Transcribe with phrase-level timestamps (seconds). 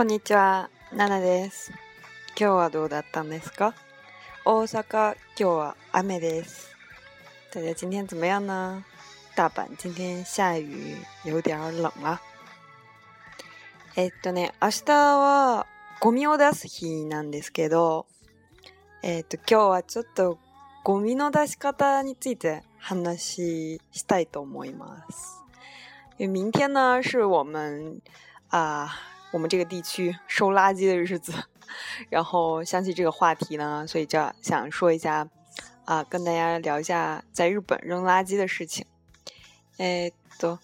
[0.00, 1.70] こんにちは、ナナです。
[2.30, 3.74] 今日はどうだったんですか
[4.46, 6.74] 大阪、今日は雨です。
[7.52, 8.82] 大家今天怎么样呢？
[9.36, 12.18] 大阪、今天下雨、有点冷啊。
[13.94, 15.66] えっとね、明日は
[16.00, 18.06] ゴミを出す日なんですけど、
[19.02, 20.38] えっと、今日はちょっと
[20.82, 25.44] ゴミの出し方について話したいと思います。
[26.18, 28.00] 明天呢、是我们、
[28.48, 28.90] あ、
[29.32, 31.32] 我们这个地区收垃圾的日子，
[32.10, 35.26] 然后想起这个话题呢，所以就想说一下，
[35.84, 38.84] 啊，跟大家聊一下在日本扔垃圾的事情。
[39.78, 40.58] 诶，と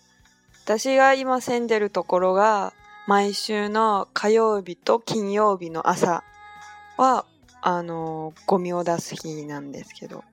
[0.66, 2.73] 私が今住んでるところが
[3.06, 6.25] 毎週の火曜日と金曜日の朝
[6.98, 7.25] は
[7.62, 10.25] あのゴミを出す日なんですけど，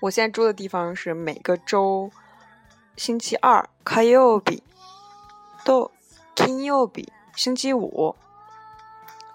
[0.00, 2.10] 我现在住的地方是每个周
[2.96, 4.62] 星期二火曜日
[5.66, 5.90] と。
[6.46, 8.16] 金佑比星期五、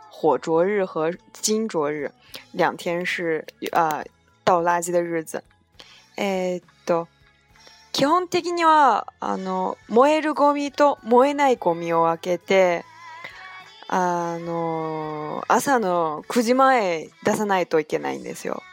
[0.10, 2.12] 火灼日和金灼日
[2.52, 4.04] 两天是呃
[4.44, 5.44] 倒垃圾的日子。
[6.16, 7.06] 诶，对，
[7.94, 12.84] 基本的にはあの燃えるゴミと燃えないゴミを分けて、
[13.88, 18.64] あの朝の九時前出さないといけないんですよ。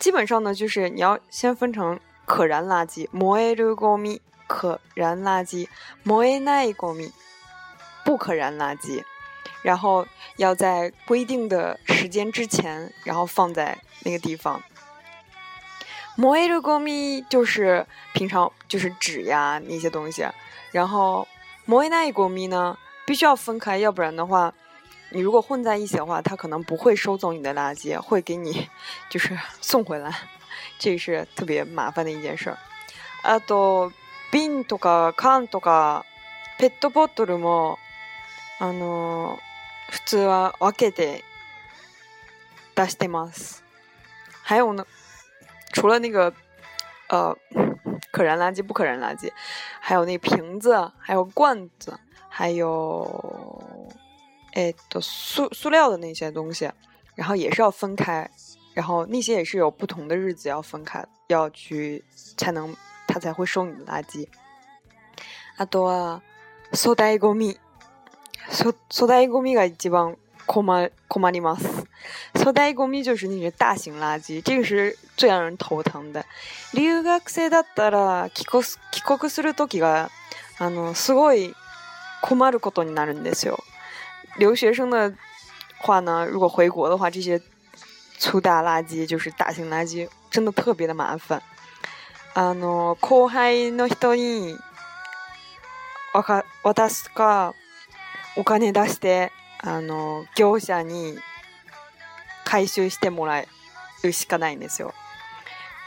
[0.00, 4.22] 基本上呢，就是你要先分成可燃垃圾、燃えるゴミ。
[4.48, 5.68] 可燃垃圾
[6.04, 7.12] ，moi 奈ゴミ，
[8.04, 9.04] 不可燃垃圾，
[9.62, 10.04] 然后
[10.38, 14.60] 要在规定的时间之前，然后放在那个地方。
[16.16, 20.26] moi のゴミ就是平常就是纸呀那些东西，
[20.72, 21.28] 然后
[21.66, 24.52] moi 奈ゴミ呢必须要分开，要不然的话，
[25.10, 28.66] 你如果混在一起的话，他可能不会收走你的垃圾，会给你
[29.10, 30.10] 就是送回来，
[30.78, 32.56] 这是特别麻烦的一件事儿。
[33.22, 33.92] 啊，都
[34.30, 36.04] 瓶、とか缶とか
[36.58, 37.78] ペットボトルも
[38.58, 39.38] あの
[39.90, 41.24] 普通は分けて
[42.74, 43.64] 出してます。
[44.42, 44.86] 还有呢，
[45.72, 46.32] 除了那个
[47.08, 47.34] 呃
[48.10, 49.30] 可燃垃圾、不可燃垃圾，
[49.80, 51.98] 还有那瓶子、还有罐子、
[52.28, 53.90] 还有
[54.52, 56.70] 哎的塑塑料的那些东西，
[57.14, 58.28] 然后也是要分开，
[58.74, 62.04] 然后那些也是有不同的日子要分开，要去
[62.36, 62.76] 才能。
[63.18, 64.28] 才会收你的垃圾。
[65.56, 66.22] あとは、
[66.72, 67.58] 粗大ごみ、
[68.50, 70.64] そ粗大ごみが一番困
[71.32, 71.84] ります。
[72.34, 76.24] 粗大ごみ就是那些大型垃圾，这个是最让人头疼的。
[76.72, 78.62] 留学生だったら帰国
[78.92, 80.10] 帰国する時が
[80.58, 81.54] あのすごい
[82.22, 83.58] 困ることになるんですよ。
[84.38, 85.12] 留学生的，
[85.80, 87.40] 话呢，如果回国的话，这些
[88.18, 91.42] 粗大垃圾就是大型垃圾，真的特别的麻烦。
[92.40, 94.56] あの、後輩の人に、
[96.14, 97.52] わか、私か、
[98.36, 99.32] お金出して、
[99.64, 101.18] あの、業者に
[102.44, 103.42] 回収してもら
[104.04, 104.94] うしかないんですよ。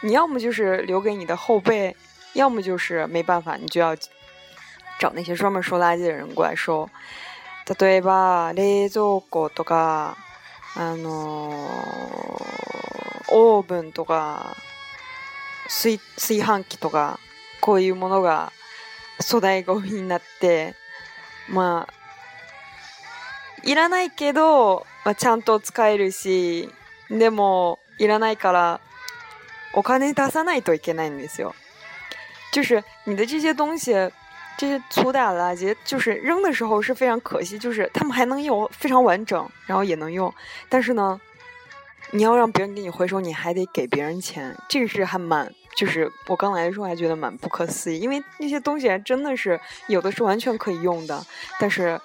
[0.03, 1.95] 你要么就是留给你的后辈，
[2.33, 3.95] 要么就是没办法，你就要
[4.99, 6.85] 找那些专门收垃圾的人过来收。
[7.79, 10.17] 例えば冷蔵庫とか、
[10.75, 11.65] あの
[13.29, 14.53] オーブンとか、
[15.67, 15.99] 炊
[16.41, 17.19] 飯器とか
[17.59, 18.51] こういうものが
[19.23, 20.73] 粗大ごみになって
[21.49, 26.69] まあいらないけど、まあ、ちゃんと使えるし
[27.09, 28.81] でもいらないから
[29.73, 31.53] お金出さないといけないんですよ。
[32.53, 33.93] 就是你的这些东西，
[34.57, 40.33] 这些粗大垃圾，就是扔的时候是非常可惜，就是他们还能用，非常完整，然后也能用。
[40.69, 41.21] 但是呢，
[42.13, 45.49] 你要让别人给你回收，你还得给别人钱，这个是还蛮……
[45.77, 49.57] 就是我刚来的时候还觉得蛮不可思议，因为那些东西还真的是
[49.87, 51.25] 有的是完全可以用的，
[51.57, 51.99] 但是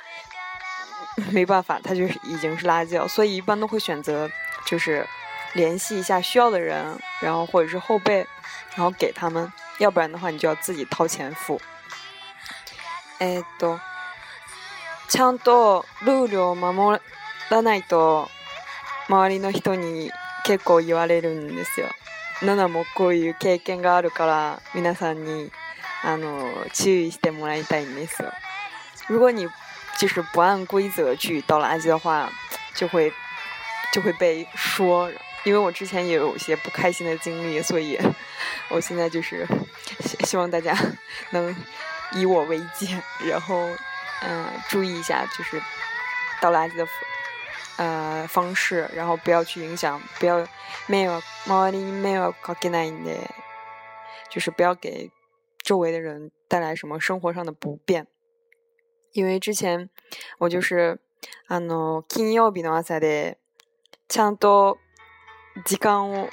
[1.33, 4.31] 没办法，它就是已经是垃圾了，所以一般都会选择
[4.65, 5.05] 就是
[5.55, 8.19] 联系一下需要的人，然后或者是后辈，
[8.77, 11.61] 然后给他们，要不然的话你就要自己掏钱付。
[13.19, 13.81] e d
[15.09, 16.97] ちゃんとルールを守
[17.51, 18.29] らないと。
[19.09, 20.11] 周りの人に
[20.45, 21.87] 結構言われるんですよ。
[22.41, 25.51] 奈奈もこういう経験があるから皆さんに
[26.05, 26.39] あの
[26.75, 28.19] 注意してもらいたいんです。
[29.09, 29.47] 如果你
[29.99, 32.29] 就是不按规则去倒垃圾的话，
[32.75, 33.13] 就会
[33.93, 35.11] 就会被说。
[35.45, 37.97] 因为我之前也有一些不开心的经历，所以
[38.69, 39.47] 我现在就是
[40.27, 40.77] 希望大家
[41.31, 41.55] 能
[42.15, 43.69] 以我为戒，然后
[44.23, 45.63] 嗯注意一下，就是
[46.41, 46.85] 倒垃圾的。
[47.79, 50.39] あ方式，然后不要去影响，不要
[50.87, 53.19] 迷惑周りに迷惑かけないんで，
[54.31, 55.11] 就是不要给
[55.63, 58.07] 周围的人带来什么生活上的不便。
[59.13, 59.89] 因为之前
[60.39, 60.99] 我就是
[61.49, 63.37] あの金曜日の朝で
[64.09, 64.79] ちゃんと
[65.67, 66.31] 時間を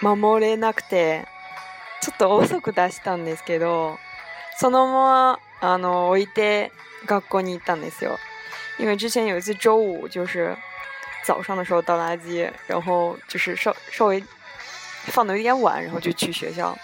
[0.00, 1.26] 守れなくて
[2.02, 3.96] ちょっと遅く出したんですけど、
[4.58, 5.38] そのまま
[5.74, 6.72] あの置いて
[7.06, 8.18] 学校に行ったんですよ。
[8.78, 10.56] 因为之前有一次周五就是
[11.24, 14.22] 早上的时候倒垃圾，然后就是稍稍微
[15.06, 16.76] 放的有点晚，然后就去学校。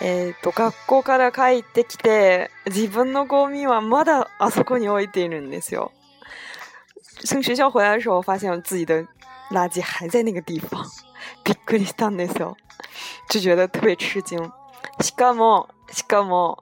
[0.00, 5.92] えっと学校から帰ってきて、自分のゴミはまだあそこに置いているんですよ。
[7.26, 9.02] 从学校回来的时候，发现自己的
[9.50, 10.82] 垃圾还在那个地方。
[11.44, 12.56] びっくりしたんですよ。
[13.28, 14.38] 就觉得特别吃惊。
[15.02, 16.56] しかもしかも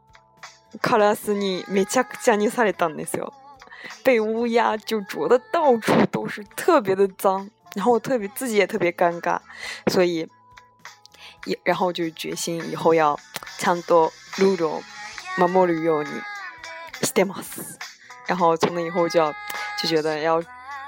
[0.81, 3.33] カラスにめちゃくちゃ虐されたんですよ。
[4.03, 7.51] 被乌鸦就啄的到处都是，特别的脏。
[7.75, 9.39] 然后我特别自己也特别尴尬，
[9.91, 10.27] 所以
[11.45, 13.19] 也然后就决心以后要
[13.59, 14.83] 唱多路中，
[15.37, 16.11] 慢慢旅游 t
[17.03, 17.63] 斯 m o s
[18.27, 19.31] 然后从那以后就要
[19.81, 20.41] 就觉得要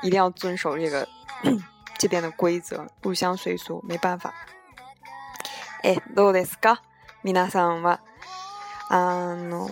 [0.02, 1.06] 一定要遵守这个
[1.98, 4.34] 这边的规则，入乡随俗，没办法。
[5.82, 6.76] 哎，诺雷斯哥，
[7.22, 7.98] みなさんは
[8.90, 9.68] あの。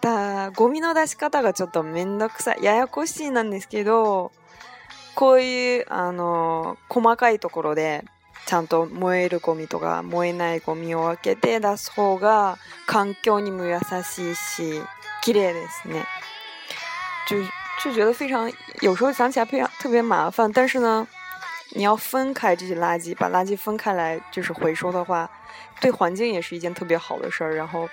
[0.00, 4.32] たゴミの出し方がちょっとめんどくさいややこしいなんですけど
[5.14, 8.04] こういうあの細かいところで
[8.46, 12.56] ちゃんと燃えるゴミとか燃えないゴミを分けて出す方が
[12.86, 14.80] 環境にも優しいし
[15.22, 16.04] 綺麗ですね。
[17.28, 17.44] 就
[17.82, 18.48] 就觉得非常，
[18.80, 21.06] 有时候想起来非常特别麻烦，但是呢，
[21.76, 25.30] 你要分开这些垃圾，把垃圾分开来就是回收的话，
[25.80, 27.88] 对环境也是一件特别好的事儿，然后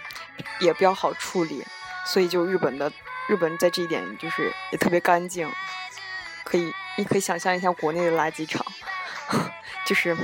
[0.62, 1.64] 也比较好处理。
[2.08, 2.92] 所以就日本的
[3.28, 5.52] 日本在这一点就是也特别干净，
[6.46, 8.66] 可以你可以想象一下国内的垃圾场，
[9.86, 10.16] 就是，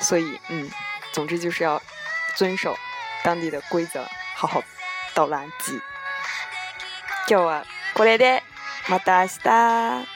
[0.00, 0.70] 所以嗯，
[1.12, 1.82] 总之就是要
[2.36, 2.76] 遵守
[3.24, 4.06] 当地的规则，
[4.36, 4.62] 好好
[5.14, 5.80] 倒垃圾。
[7.26, 7.64] 今日は
[7.94, 8.40] これで
[8.88, 10.15] また明日。